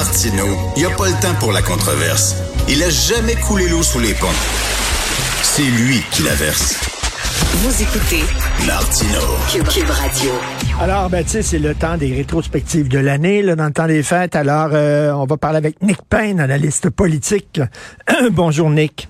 [0.00, 0.46] Martino,
[0.76, 2.34] il n'y a pas le temps pour la controverse.
[2.70, 4.28] Il a jamais coulé l'eau sous les ponts.
[5.42, 6.80] C'est lui qui la verse.
[7.56, 8.22] Vous écoutez
[8.66, 9.20] Martino.
[9.50, 10.30] Cube, Radio.
[10.80, 13.88] Alors, ben, tu sais, c'est le temps des rétrospectives de l'année, là, dans le temps
[13.88, 14.36] des fêtes.
[14.36, 17.60] Alors, euh, on va parler avec Nick Payne, analyste politique.
[18.32, 19.06] Bonjour, Nick.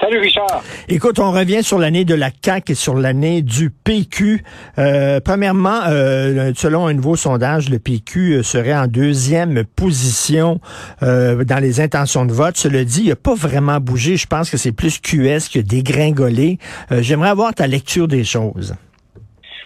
[0.00, 0.62] Salut Richard.
[0.88, 4.42] Écoute, on revient sur l'année de la CAQ et sur l'année du PQ.
[4.78, 10.60] Euh, premièrement, euh, selon un nouveau sondage, le PQ serait en deuxième position
[11.02, 12.58] euh, dans les intentions de vote.
[12.58, 14.16] Cela dit, il n'a pas vraiment bougé.
[14.16, 16.58] Je pense que c'est plus QS que dégringolé.
[16.92, 18.74] Euh, J'aimerais avoir ta lecture des choses.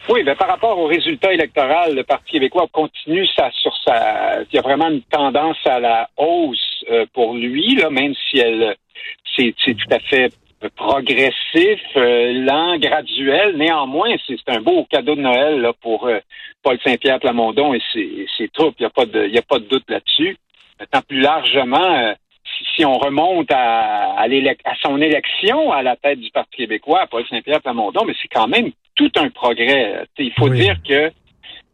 [0.09, 4.43] Oui, ben, par rapport au résultat électoral, le Parti québécois continue ça sur sa.
[4.53, 8.39] Il y a vraiment une tendance à la hausse euh, pour lui, là, même si
[8.39, 8.77] elle
[9.37, 10.33] c'est tout à fait
[10.69, 13.57] progressif, euh, lent, graduel.
[13.57, 16.19] Néanmoins, c'est un beau cadeau de Noël là, pour euh,
[16.63, 18.75] Paul Saint-Pierre Plamondon et ses, ses troupes.
[18.79, 20.37] Il n'y a, pas de, y a pas de doute là-dessus.
[20.79, 22.13] Maintenant, plus largement, euh,
[22.59, 27.07] si, si, on remonte à, à, à, son élection à la tête du Parti québécois,
[27.11, 30.05] Paul Saint-Pierre Plamondon, mais c'est quand même tout un progrès.
[30.19, 30.61] il faut oui.
[30.61, 31.11] dire que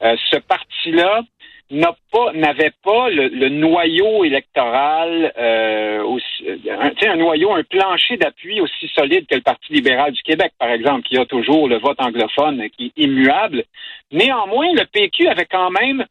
[0.01, 1.23] ce parti-là
[1.71, 8.61] n'a pas n'avait pas le, noyau électoral euh, aussi, un, un noyau, un plancher d'appui
[8.61, 12.01] aussi solide que le Parti libéral du Québec, par exemple, qui a toujours le vote
[12.01, 13.65] anglophone qui est immuable.
[14.13, 16.05] Néanmoins, le PQ avait quand même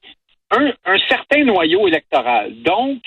[0.52, 2.54] un, un certain noyau électoral.
[2.62, 3.02] Donc,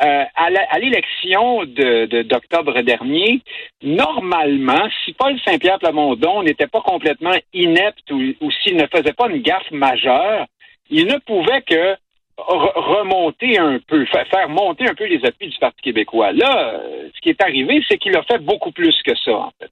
[0.00, 3.42] euh, à l'élection d'octobre de, dernier,
[3.82, 9.42] normalement, si Paul Saint-Pierre Plamondon n'était pas complètement inepte ou s'il ne faisait pas une
[9.42, 10.46] gaffe majeure,
[10.90, 11.96] il ne pouvait que
[12.36, 16.32] remonter un peu, faire monter un peu les appuis du Parti québécois.
[16.32, 16.80] Là,
[17.14, 19.70] ce qui est arrivé, c'est qu'il a fait beaucoup plus que ça, en fait.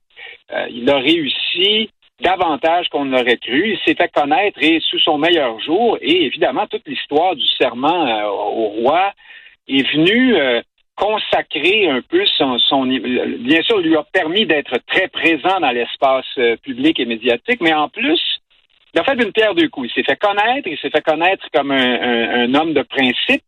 [0.51, 1.89] Euh, il a réussi
[2.21, 3.73] davantage qu'on l'aurait cru.
[3.73, 8.07] Il s'est fait connaître et sous son meilleur jour, et évidemment, toute l'histoire du serment
[8.07, 9.13] euh, au roi
[9.67, 10.61] est venue euh,
[10.95, 16.25] consacrer un peu son, son, Bien sûr, lui a permis d'être très présent dans l'espace
[16.63, 18.19] public et médiatique, mais en plus,
[18.93, 19.89] il a fait une pierre deux coups.
[19.89, 23.43] Il s'est fait connaître, il s'est fait connaître comme un, un, un, homme de principe.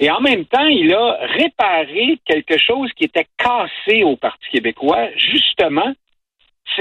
[0.00, 5.08] Et en même temps, il a réparé quelque chose qui était cassé au Parti québécois,
[5.16, 5.92] justement,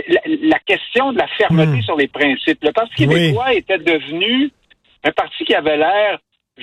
[0.07, 1.81] la, la, question de la fermeté mmh.
[1.83, 2.63] sur les principes.
[2.63, 3.57] Le Parti québécois oui.
[3.57, 4.51] était devenu
[5.03, 6.19] un parti qui avait l'air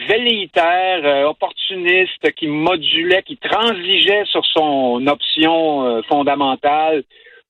[0.09, 7.05] velléitaire, euh, opportuniste, qui modulait, qui transigeait sur son option euh, fondamentale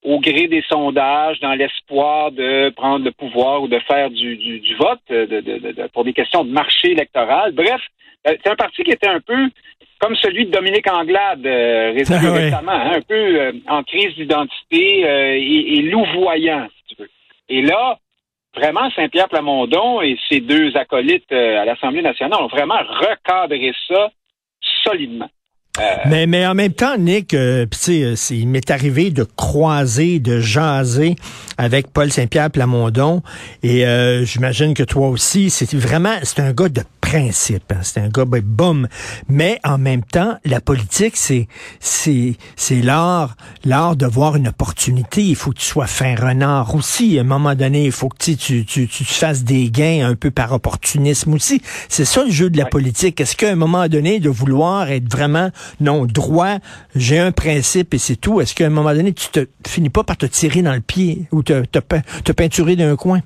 [0.04, 4.60] au gré des sondages, dans l'espoir de prendre le pouvoir ou de faire du, du,
[4.60, 7.52] du vote de, de, de, pour des questions de marché électoral.
[7.52, 7.80] Bref,
[8.24, 9.48] c'est un parti qui était un peu
[10.00, 12.52] comme celui de Dominique Anglade euh, récemment, ah oui.
[12.52, 17.10] hein, un peu euh, en crise d'identité euh, et, et, louvoyant, si tu veux.
[17.48, 17.98] Et là,
[18.54, 24.10] vraiment, Saint-Pierre Plamondon et ses deux acolytes à l'Assemblée nationale ont vraiment recadré ça
[24.84, 25.30] solidement.
[25.80, 25.82] Euh...
[26.06, 31.16] Mais, mais en même temps, Nick, euh, il m'est arrivé de croiser, de jaser
[31.58, 33.22] avec Paul Saint-Pierre Plamondon,
[33.62, 37.70] et euh, j'imagine que toi aussi, c'est vraiment, c'est un gars de principe.
[37.70, 37.80] Hein.
[37.82, 38.88] C'est un gars, ben, boum.
[39.28, 41.48] Mais en même temps, la politique, c'est
[41.78, 45.22] c'est c'est l'art l'art de voir une opportunité.
[45.22, 47.18] Il faut que tu sois fin renard aussi.
[47.18, 50.14] À un moment donné, il faut que tu tu, tu, tu fasses des gains un
[50.14, 51.60] peu par opportunisme aussi.
[51.88, 53.20] C'est ça le jeu de la politique.
[53.20, 56.56] Est-ce qu'à un moment donné, de vouloir être vraiment non droit,
[56.94, 58.40] j'ai un principe et c'est tout.
[58.40, 61.22] Est-ce qu'à un moment donné, tu te finis pas par te tirer dans le pied
[61.32, 63.20] ou te, te, te peinturer d'un coin?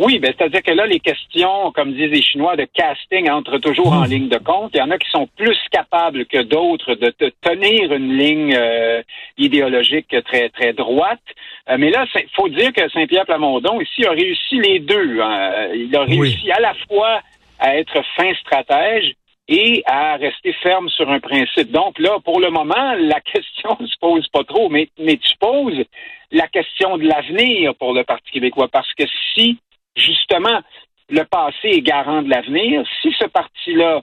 [0.00, 3.92] Oui, ben, c'est-à-dire que là, les questions, comme disent les Chinois, de casting entrent toujours
[3.92, 4.70] en ligne de compte.
[4.72, 8.54] Il y en a qui sont plus capables que d'autres de, de, tenir une ligne
[8.56, 9.02] euh,
[9.36, 11.20] idéologique très très droite.
[11.68, 15.20] Euh, mais là, il faut dire que Saint-Pierre Plamondon ici a réussi les deux.
[15.20, 15.68] Hein.
[15.74, 16.50] Il a réussi oui.
[16.50, 17.20] à la fois
[17.58, 19.12] à être fin stratège
[19.50, 21.70] et à rester ferme sur un principe.
[21.70, 25.36] Donc là, pour le moment, la question ne se pose pas trop, mais, mais tu
[25.38, 25.84] poses
[26.30, 29.58] la question de l'avenir pour le Parti québécois, parce que si
[29.96, 30.60] justement,
[31.08, 32.84] le passé est garant de l'avenir.
[33.02, 34.02] Si ce parti-là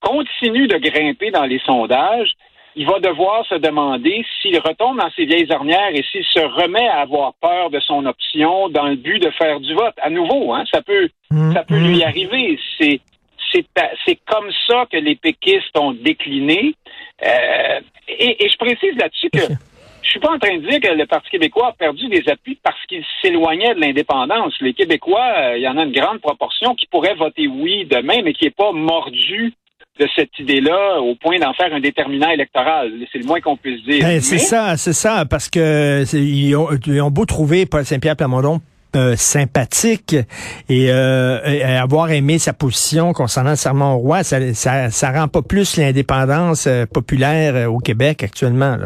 [0.00, 2.32] continue de grimper dans les sondages,
[2.74, 6.86] il va devoir se demander s'il retombe dans ses vieilles ornières et s'il se remet
[6.86, 9.94] à avoir peur de son option dans le but de faire du vote.
[10.02, 11.88] À nouveau, hein, ça peut, mmh, ça peut mmh.
[11.88, 12.58] lui arriver.
[12.78, 13.00] C'est,
[13.52, 16.74] c'est, comme ça que les péquistes ont décliné.
[17.24, 19.40] Euh, et, et, je précise là-dessus que
[20.02, 22.58] je suis pas en train de dire que le Parti québécois a perdu des appuis
[22.62, 24.54] parce qu'il s'éloignait de l'indépendance.
[24.60, 28.22] Les Québécois, euh, il y en a une grande proportion qui pourrait voter oui demain,
[28.24, 29.52] mais qui n'est pas mordu
[29.98, 32.92] de cette idée-là au point d'en faire un déterminant électoral.
[33.10, 34.02] C'est le moins qu'on puisse dire.
[34.02, 38.16] Ben, c'est ça, c'est ça, parce que ils ont, ils ont beau trouver Paul Saint-Pierre
[38.16, 38.60] Plamondon
[39.16, 40.16] sympathique
[40.68, 44.38] et, avoir aimé sa position concernant le serment au roi, ça,
[44.90, 48.76] ça, rend pas plus l'indépendance populaire au Québec actuellement.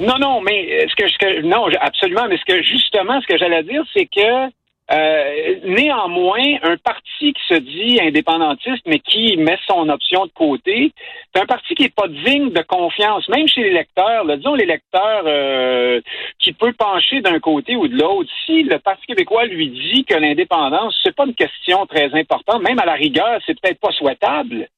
[0.00, 3.38] Non, non, mais ce que, ce que non, absolument, mais ce que justement, ce que
[3.38, 4.50] j'allais dire, c'est que
[4.90, 10.92] euh, néanmoins, un parti qui se dit indépendantiste, mais qui met son option de côté,
[11.34, 14.24] c'est un parti qui n'est pas digne de confiance, même chez les lecteurs.
[14.38, 16.00] disons les lecteurs euh,
[16.38, 18.30] qui peut pencher d'un côté ou de l'autre.
[18.46, 22.78] Si le Parti québécois lui dit que l'indépendance, c'est pas une question très importante, même
[22.78, 24.68] à la rigueur, c'est peut-être pas souhaitable.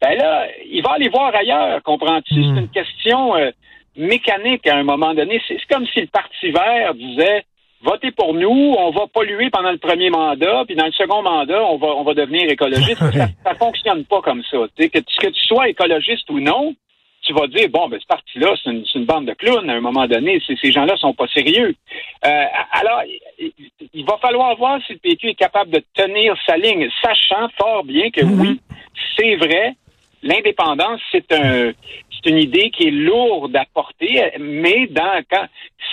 [0.00, 2.34] Ben là, il va aller voir ailleurs, comprends-tu?
[2.34, 2.58] C'est hmm.
[2.58, 3.50] une question euh,
[3.96, 5.42] mécanique à un moment donné.
[5.46, 7.44] C'est comme si le Parti vert disait
[7.82, 11.62] votez pour nous, on va polluer pendant le premier mandat, puis dans le second mandat,
[11.64, 12.98] on va, on va devenir écologiste.
[13.12, 14.58] ça, ça fonctionne pas comme ça.
[14.76, 16.74] Que, que tu sois écologiste ou non,
[17.28, 20.06] tu vas dire, bon, ben, ce parti-là, c'est une, bande de clowns à un moment
[20.06, 20.40] donné.
[20.46, 21.74] Ces gens-là sont pas sérieux.
[22.24, 23.02] Euh, alors,
[23.38, 27.84] il, va falloir voir si le PQ est capable de tenir sa ligne, sachant fort
[27.84, 28.58] bien que oui, mhm.
[29.16, 29.74] c'est vrai,
[30.22, 31.72] l'indépendance, c'est un,
[32.22, 35.46] c'est une idée qui est lourde à porter, mais dans quand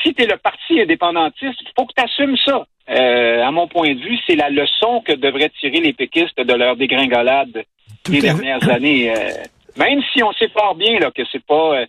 [0.04, 2.66] si tu es le parti indépendantiste, il faut que tu assumes ça.
[2.89, 6.54] Euh, à mon point de vue, c'est la leçon que devraient tirer les péquistes de
[6.54, 7.63] leur dégringolade
[8.07, 9.12] des dernières années.
[9.12, 9.30] Euh,
[9.77, 11.86] même si on sait fort bien là, que c'est pas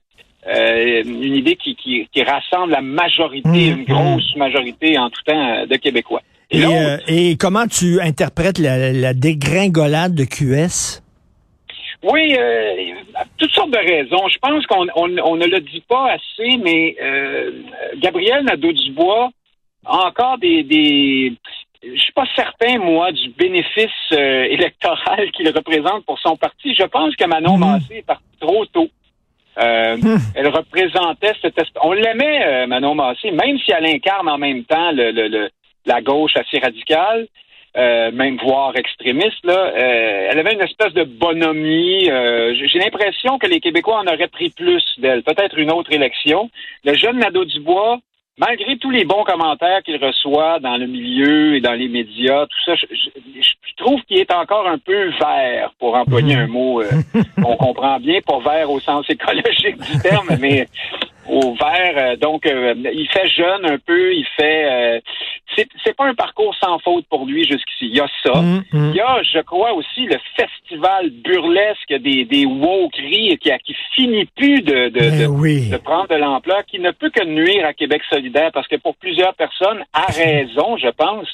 [0.46, 4.38] euh, une idée qui, qui, rassemble la majorité, mmh, une grosse mmh.
[4.38, 6.22] majorité en tout temps de Québécois.
[6.50, 6.62] Et,
[7.08, 11.02] et, comment tu interprètes la, la dégringolade de QS?
[12.02, 12.92] Oui, euh,
[13.38, 14.28] toutes sortes de raisons.
[14.28, 17.50] Je pense qu'on on, ne le dit pas assez, mais euh,
[17.96, 19.30] Gabriel Nadeau-Dubois
[19.84, 21.32] a encore des, des
[21.82, 26.74] je suis pas certain, moi, du bénéfice euh, électoral qu'il représente pour son parti.
[26.74, 27.60] Je pense que Manon mmh.
[27.60, 28.88] Massé est parti trop tôt.
[29.58, 30.18] Euh, mmh.
[30.34, 35.10] Elle représentait cette On l'aimait, Manon Massé, même si elle incarne en même temps le,
[35.12, 35.48] le,
[35.86, 37.26] la gauche assez radicale.
[37.76, 42.08] Euh, même voire extrémiste, là, euh, elle avait une espèce de bonhomie.
[42.10, 45.22] Euh, j'ai l'impression que les Québécois en auraient pris plus d'elle.
[45.22, 46.48] Peut-être une autre élection.
[46.86, 47.98] Le jeune Nadeau-Dubois,
[48.38, 52.64] malgré tous les bons commentaires qu'il reçoit dans le milieu et dans les médias, tout
[52.64, 56.82] ça, je, trouve qu'il est encore un peu vert, pour employer un mot
[57.42, 60.66] qu'on comprend bien, pas vert au sens écologique du terme, mais
[61.28, 62.16] au vert.
[62.18, 65.02] donc, il fait jeune un peu, il fait
[65.84, 67.86] c'est pas un parcours sans faute pour lui jusqu'ici.
[67.86, 68.40] Il y a ça.
[68.40, 68.90] Mm, mm.
[68.90, 74.26] Il y a, je crois aussi, le festival burlesque des, des wokeries qui, qui finit
[74.36, 78.02] plus de, de, de, de prendre de l'ampleur, qui ne peut que nuire à Québec
[78.10, 81.26] solidaire parce que pour plusieurs personnes, à raison, je pense,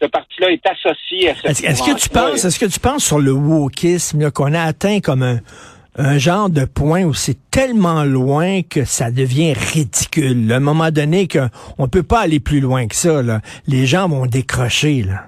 [0.00, 3.18] ce parti-là est associé à cette Est-ce que tu penses, est-ce que tu penses sur
[3.18, 5.38] le wokisme qu'on a atteint comme un
[5.96, 10.50] un genre de point où c'est tellement loin que ça devient ridicule.
[10.52, 13.22] À un moment donné, qu'on ne peut pas aller plus loin que ça.
[13.22, 13.40] Là.
[13.66, 15.02] Les gens vont décrocher.
[15.02, 15.26] Là.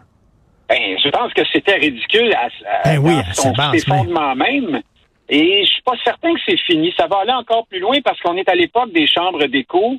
[0.68, 2.48] Ben, je pense que c'était ridicule à,
[2.84, 4.80] ben oui, son, ses fondements même.
[5.28, 6.92] Et je suis pas certain que c'est fini.
[6.96, 9.96] Ça va aller encore plus loin parce qu'on est à l'époque des chambres d'écho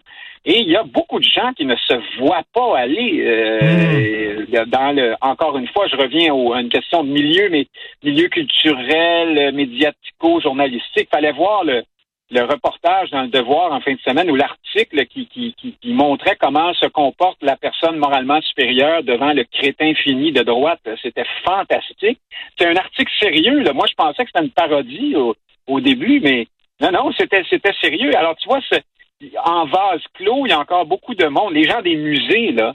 [0.49, 4.69] et il y a beaucoup de gens qui ne se voient pas aller euh, hmm.
[4.69, 5.13] dans le.
[5.19, 7.67] Encore une fois, je reviens à une question de milieu, mais
[8.01, 11.09] milieu culturel, médiatico-journalistique.
[11.11, 11.83] Fallait voir le,
[12.31, 16.38] le reportage dans le Devoir en fin de semaine ou l'article qui, qui, qui, montrait
[16.39, 20.79] comment se comporte la personne moralement supérieure devant le crétin fini de droite.
[21.01, 22.21] C'était fantastique.
[22.57, 23.59] C'est un article sérieux.
[23.63, 23.73] Là.
[23.73, 25.35] Moi, je pensais que c'était une parodie au,
[25.67, 26.47] au début, mais
[26.79, 28.16] non, non, c'était c'était sérieux.
[28.16, 28.61] Alors, tu vois,
[29.44, 31.54] en vase clos, il y a encore beaucoup de monde.
[31.54, 32.74] Les gens des musées, là,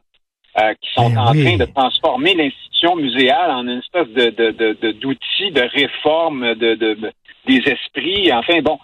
[0.61, 5.51] euh, qui sont ben en train de transformer l'institution muséale en une espèce de d'outil
[5.51, 7.13] de, de, de, réforme de, de,
[7.47, 8.33] des esprits.
[8.33, 8.79] Enfin, bon,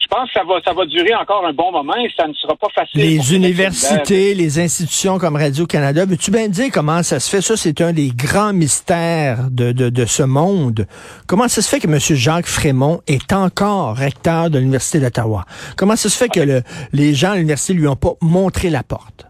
[0.00, 2.32] je pense que ça va, ça va durer encore un bon moment et ça ne
[2.34, 3.00] sera pas facile.
[3.00, 7.40] Les universités, les institutions comme Radio-Canada, veux-tu bien dire comment ça se fait?
[7.40, 10.86] Ça, c'est un des grands mystères de, de, de, ce monde.
[11.26, 11.98] Comment ça se fait que M.
[11.98, 15.44] Jacques Frémont est encore recteur de l'Université d'Ottawa?
[15.76, 16.62] Comment ça se fait que le,
[16.92, 19.26] les gens à l'université lui ont pas montré la porte?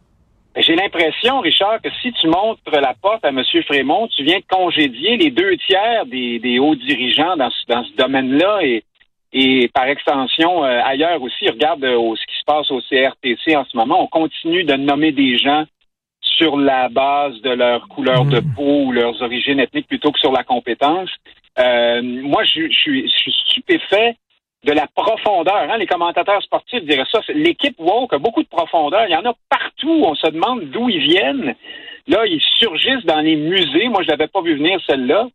[0.57, 3.43] J'ai l'impression, Richard, que si tu montres la porte à M.
[3.67, 7.97] Frémont, tu viens de congédier les deux tiers des, des hauts dirigeants dans, dans ce
[7.97, 8.83] domaine-là et
[9.33, 13.65] et par extension, euh, ailleurs aussi, regarde euh, ce qui se passe au CRTC en
[13.65, 14.03] ce moment.
[14.03, 15.65] On continue de nommer des gens
[16.21, 18.55] sur la base de leur couleur de hmm.
[18.55, 21.11] peau ou leurs origines ethniques plutôt que sur la compétence.
[21.59, 23.13] Euh, moi, je, suis,
[23.49, 24.17] stupéfait
[24.65, 25.69] de la profondeur.
[25.71, 25.79] Hein.
[25.79, 27.21] Les commentateurs sportifs diraient ça.
[27.29, 29.05] L'équipe woke a beaucoup de profondeur.
[29.09, 30.05] Il y en a partout.
[30.05, 31.55] On se demande d'où ils viennent.
[32.09, 33.89] Là, ils surgissent dans les musées.
[33.89, 35.29] Moi, je l'avais pas vu venir celle-là.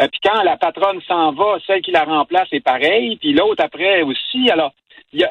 [0.00, 3.16] Euh, puis quand la patronne s'en va, celle qui la remplace est pareille.
[3.16, 4.48] Puis l'autre après aussi.
[4.50, 4.72] Alors,
[5.12, 5.26] il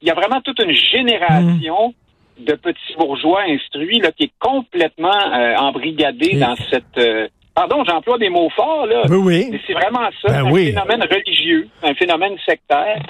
[0.00, 1.92] y a, vraiment toute une génération
[2.38, 6.98] de petits bourgeois instruits là, qui est complètement euh, embrigadé dans cette...
[6.98, 9.02] euh, pardon, j'emploie des mots forts, là.
[9.08, 9.48] Oui, oui.
[9.50, 10.66] Mais c'est vraiment ça, Ben un oui.
[10.66, 13.00] phénomène religieux, un phénomène sectaire.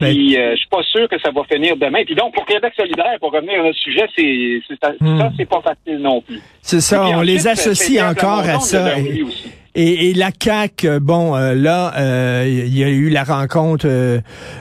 [0.00, 2.00] Ben- Puis euh, je suis pas sûr que ça va finir demain.
[2.06, 5.18] Puis donc, pour Québec solidaire, pour revenir à notre sujet, c'est c'est- ça, Hmm.
[5.18, 6.40] ça, c'est pas facile non plus.
[6.62, 8.98] C'est ça, on les associe encore à ça.
[8.98, 9.22] Et,
[9.74, 13.86] et- et la CAQ, euh, bon, euh, là, euh, il y a eu la rencontre
[13.88, 14.20] euh,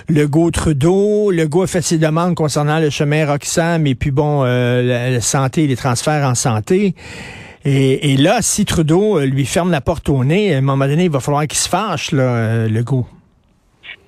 [0.09, 1.31] Legault-Trudeau.
[1.31, 5.21] Legault a fait ses demandes concernant le chemin Roxham et puis, bon, euh, la, la
[5.21, 6.93] santé, les transferts en santé.
[7.65, 11.05] Et, et là, si Trudeau lui ferme la porte au nez, à un moment donné,
[11.05, 13.05] il va falloir qu'il se fâche, là, euh, Legault.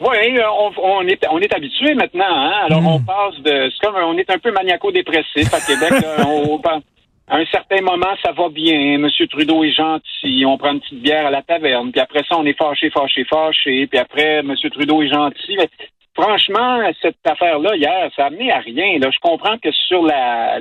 [0.02, 2.26] Oui, euh, on, on est on est habitué maintenant.
[2.28, 2.54] Hein?
[2.66, 5.92] Alors on passe de c'est comme on est un peu maniaco-dépressif à Québec.
[6.02, 6.26] là.
[6.28, 6.82] on, on-
[7.28, 8.98] à un certain moment, ça va bien.
[8.98, 10.44] Monsieur Trudeau est gentil.
[10.46, 11.90] On prend une petite bière à la taverne.
[11.92, 13.88] Puis après ça, on est fâché, fâché, fâché.
[13.88, 15.56] Puis après, Monsieur Trudeau est gentil.
[15.58, 15.70] Mais
[16.14, 19.00] franchement, cette affaire-là hier, ça a amené à rien.
[19.00, 20.60] Là, je comprends que sur la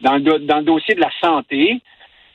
[0.00, 1.80] dans le, dans le dossier de la santé,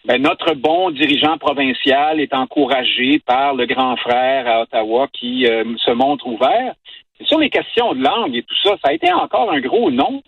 [0.06, 5.64] ben, notre bon dirigeant provincial est encouragé par le grand frère à Ottawa qui euh,
[5.84, 6.74] se montre ouvert.
[7.20, 9.90] Et sur les questions de langue et tout ça, ça a été encore un gros
[9.92, 10.22] non.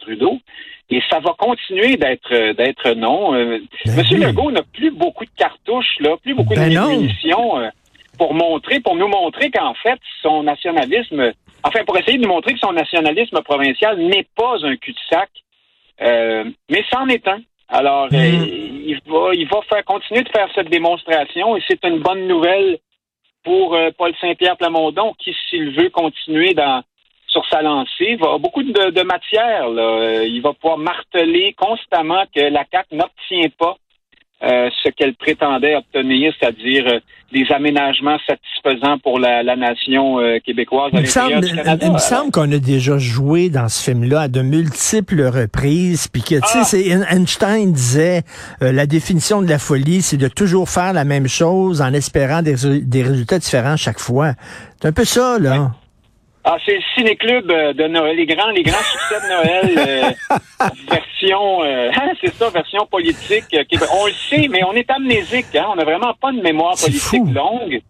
[0.00, 0.38] Trudeau.
[0.90, 3.34] Et ça va continuer d'être euh, d'être non.
[3.34, 4.24] Euh, Ben Monsieur oui.
[4.24, 6.88] Legault n'a plus beaucoup de cartouches, là, plus beaucoup Ben de non.
[6.88, 7.68] munitions euh,
[8.18, 11.32] pour montrer, pour nous montrer qu'en fait, son nationalisme,
[11.62, 15.30] enfin pour essayer de nous montrer que son nationalisme provincial n'est pas un cul-de-sac,
[16.02, 17.40] euh, mais c'en est un.
[17.68, 22.00] Alors, euh, il va, il va faire continuer de faire cette démonstration et c'est une
[22.00, 22.78] bonne nouvelle
[23.42, 26.82] pour euh, Paul Saint-Pierre Plamondon qui, s'il veut continuer dans
[27.28, 29.68] sur sa lancée, va beaucoup de, de matière.
[29.68, 29.82] Là.
[29.82, 33.76] Euh, Il va pouvoir marteler constamment que la CAC n'obtient pas
[34.44, 36.98] euh, ce qu'elle prétendait obtenir, c'est-à-dire euh,
[37.32, 42.50] des aménagements satisfaisants pour la, la nation euh, québécoise à Il me semble, semble qu'on
[42.52, 47.14] a déjà joué dans ce film-là à de multiples reprises, puis que, tu sais, Ah!
[47.14, 48.22] Einstein disait,
[48.62, 52.42] euh, la définition de la folie, c'est de toujours faire la même chose en espérant
[52.42, 54.32] des, des résultats différents chaque fois.
[54.80, 55.72] C'est un peu ça, là.
[56.46, 60.36] Ah, c'est le ciné-club euh, de Noël, les grands, les grands succès de Noël, euh,
[60.90, 63.44] version, euh, c'est ça, version politique.
[63.54, 63.64] euh,
[63.98, 67.00] on le sait, mais on est amnésique, hein, on n'a vraiment pas de mémoire politique
[67.24, 67.32] fou.
[67.32, 67.80] longue.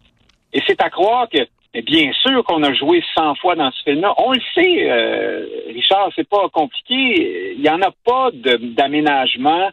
[0.52, 1.38] Et c'est à croire que,
[1.74, 4.14] mais bien sûr qu'on a joué 100 fois dans ce film-là.
[4.18, 7.54] On le sait, euh, Richard, c'est pas compliqué.
[7.56, 9.70] Il y en a pas d'aménagement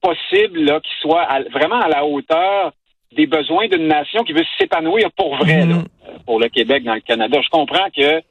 [0.00, 2.72] possible là qui soit à- vraiment à la hauteur
[3.16, 5.70] des besoins d'une nation qui veut s'épanouir pour vrai, Mhm.
[5.70, 5.76] là,
[6.08, 7.38] euh, pour le Québec dans le Canada.
[7.42, 8.22] Je comprends que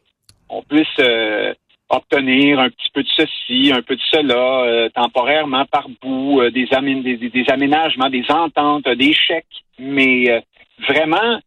[0.49, 1.53] on puisse euh,
[1.89, 6.51] obtenir un petit peu de ceci, un peu de cela, euh, temporairement, par bout, euh,
[6.51, 9.45] des, amé- des, aménagements, des ententes, euh, des chèques,
[9.79, 10.39] mais euh,
[10.87, 11.39] vraiment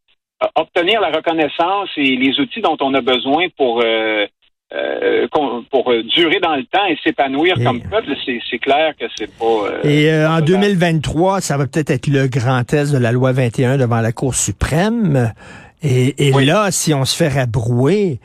[0.57, 3.81] obtenir la reconnaissance et les outils dont on a besoin pour
[4.75, 5.27] euh,
[5.71, 8.15] pour euh, durer dans le temps et s'épanouir Et- comme peuple,
[8.51, 9.45] c'est clair que c'est pas.
[9.45, 10.47] euh, Et euh, en faisable.
[10.47, 14.35] 2023, ça va peut-être être le grand test de la loi 21 devant la Cour
[14.35, 15.33] suprême.
[15.83, 16.45] Et, et Oui.
[16.47, 18.19] là, si on se fait rabrouer,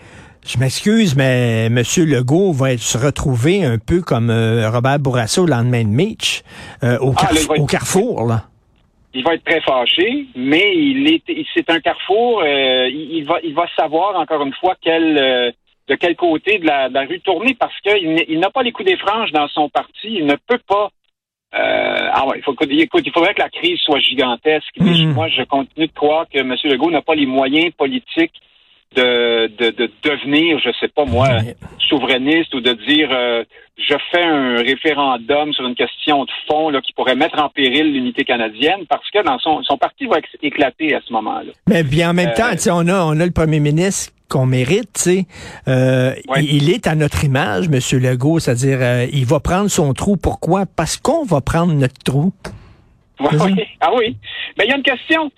[0.48, 1.82] je m'excuse, mais M.
[1.98, 6.42] Legault va être, se retrouver un peu comme Robert Bourassa au lendemain de Mitch,
[6.82, 8.26] au, Ah, être- au carrefour.
[8.26, 8.44] Là.
[9.14, 12.42] il va être très fâché, mais il est, c'est un carrefour.
[12.46, 15.52] euh, il, il va, il va savoir encore une fois quel, euh,
[15.90, 18.88] de quel côté de la, de la rue tourner parce qu'il n'a pas les coups
[18.90, 20.08] des franges dans son parti.
[20.20, 20.90] Il ne peut pas.
[21.56, 24.74] euh, ah ouais, il faut écoute, écoute, il faudrait que la crise soit gigantesque.
[24.80, 25.14] Mais Mhm.
[25.14, 26.56] moi, je continue de croire que M.
[26.64, 28.36] Legault n'a pas les moyens politiques
[28.96, 31.28] de, de, de devenir, je sais pas moi,
[31.90, 33.44] souverainiste ou de dire euh,
[33.78, 37.94] je fais un référendum sur une question de fond là, qui pourrait mettre en péril
[37.94, 41.52] l'unité canadienne parce que dans son, son parti va éclater à ce moment-là.
[41.68, 44.94] Mais bien en même Euh, temps, on a, on a le premier ministre qu'on mérite,
[44.94, 45.26] tu sais.
[45.68, 46.44] Euh, Ouais.
[46.44, 48.00] il, est à notre image, M.
[48.02, 50.16] Legault, c'est-à-dire, euh, il va prendre son trou.
[50.18, 50.66] Pourquoi?
[50.66, 52.32] Parce qu'on va prendre notre trou.
[53.20, 53.52] Ouais, Vas-y.
[53.52, 53.64] oui.
[53.82, 54.16] Ah oui.
[54.58, 55.30] Ben, il y a une question.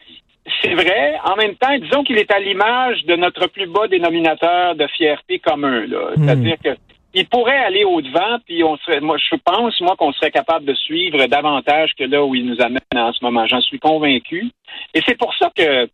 [0.62, 1.16] C'est vrai.
[1.26, 5.40] En même temps, disons qu'il est à l'image de notre plus bas dénominateur de fierté
[5.40, 5.88] commun.
[5.88, 6.12] là.
[6.16, 6.24] Hmm.
[6.28, 6.70] C'est-à-dire que
[7.16, 10.74] il pourrait aller au-devant, puis on serait, moi, je pense, moi, qu'on serait capable de
[10.76, 13.48] suivre davantage que là où il nous amène en ce moment.
[13.48, 14.50] J'en suis convaincu.
[14.94, 15.90] Et c'est pour ça que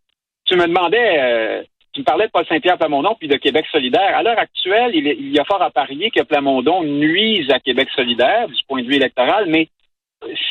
[0.45, 1.63] tu me demandais, euh,
[1.97, 4.15] tu me parlais de Paul Saint-Pierre Plamondon puis de Québec solidaire.
[4.15, 8.47] À l'heure actuelle, il, y a fort à parier que Plamondon nuise à Québec solidaire
[8.47, 9.67] du point de vue électoral, mais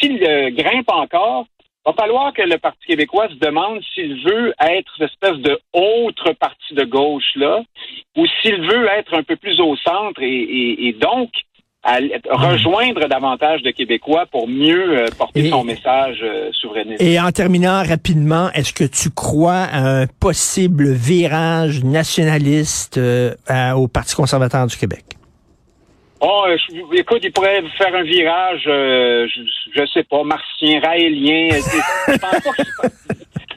[0.00, 1.46] s'il euh, grimpe encore,
[1.84, 6.32] va falloir que le Parti québécois se demande s'il veut être cette espèce de autre
[6.32, 7.62] parti de gauche là,
[8.16, 11.30] ou s'il veut être un peu plus au centre et donc
[11.86, 11.98] à
[12.30, 17.00] rejoindre davantage de Québécois pour mieux euh, porter Et- son message euh, souverainiste.
[17.00, 23.76] Et en terminant rapidement, est-ce que tu crois à un possible virage nationaliste euh, à-
[23.78, 25.04] au Parti conservateur du Québec?
[26.20, 29.28] Oh, je- écoute, il pourrait faire un virage, je,
[29.76, 31.48] je sais pas, martien, raélien.
[32.08, 32.18] Je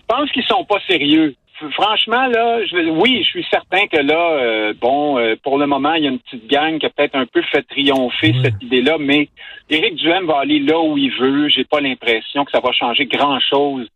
[0.08, 1.34] pense qu'ils sont pas sérieux.
[1.72, 5.68] Franchement, là, je, veux- oui, je suis certain que là, euh, bon, euh, pour le
[5.68, 8.62] moment, il y a une petite gang qui a peut-être un peu fait triompher cette
[8.62, 9.28] idée-là, mais
[9.70, 11.50] Éric Duhem va aller là où il veut.
[11.50, 13.88] J'ai pas l'impression que ça va changer grand-chose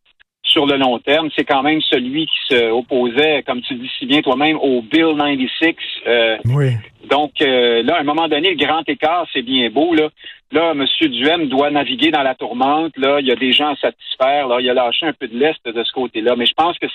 [0.46, 1.30] sur le long terme.
[1.36, 5.16] C'est quand même celui qui se opposait, comme tu dis si bien toi-même, au Bill
[5.18, 5.76] 96.
[6.06, 6.72] Euh, Oui.
[7.10, 9.94] donc là, à un moment donné, le grand écart, c'est bien beau.
[9.96, 10.10] Là,
[10.52, 10.86] là M.
[11.00, 12.92] Duhem doit naviguer dans la tourmente.
[12.98, 14.48] Là, il y a des gens à satisfaire.
[14.50, 16.36] Là, il a lâché un peu de l'est de ce côté-là.
[16.36, 16.88] Mais je pense que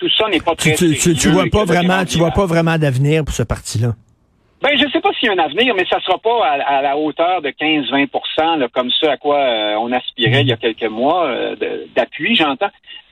[0.00, 2.78] tout ça n'est pas très tu, tu, tu vois pas vraiment, tu vois pas vraiment
[2.78, 3.92] d'avenir pour ce parti-là.
[4.62, 6.82] Ben, je sais pas s'il y a un avenir, mais ça sera pas à, à
[6.82, 10.56] la hauteur de 15-20 là, comme ça à quoi euh, on aspirait il y a
[10.56, 11.56] quelques mois euh,
[11.94, 12.70] d'appui, j'entends.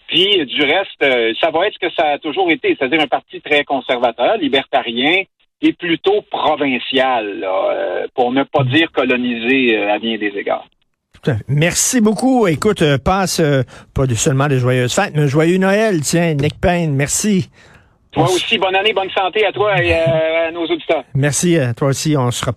[0.08, 3.06] Puis du reste, euh, ça va être ce que ça a toujours été, c'est-à-dire un
[3.06, 5.22] parti très conservateur, libertarien
[5.60, 10.66] et plutôt provincial, là, pour ne pas dire colonisé à bien des égards.
[11.22, 11.44] Tout à fait.
[11.48, 12.46] Merci beaucoup.
[12.46, 13.62] Écoute, euh, passe euh,
[13.94, 16.00] pas de seulement de joyeuses fêtes, mais un joyeux Noël.
[16.00, 17.50] Tiens, Nick Payne, merci.
[18.12, 21.04] Toi aussi, bonne année, bonne santé à toi et euh, à nos auditeurs.
[21.14, 22.16] Merci à toi aussi.
[22.16, 22.44] On se.